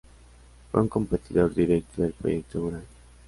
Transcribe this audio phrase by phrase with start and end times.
[0.71, 2.85] Fue un competidor directo del proyecto Buran.